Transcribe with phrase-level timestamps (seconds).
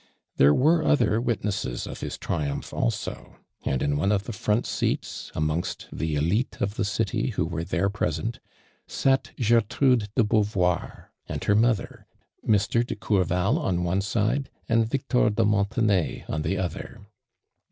[0.37, 5.31] There were other witnesses of his triumph also, and in one of the front seats,
[5.35, 8.39] amongst the elite of the city who were there present,
[8.87, 12.07] sat Gertrude de Beaiivoir and her mother,
[12.43, 12.83] Mr.
[12.83, 17.05] de Courval on one side, an<l Victor de Montenay on the other.